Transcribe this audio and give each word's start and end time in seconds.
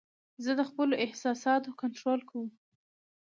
زه 0.43 0.51
د 0.59 0.61
خپلو 0.69 0.93
احساساتو 1.05 1.77
کنټرول 1.81 2.19
کوم. 2.29 2.47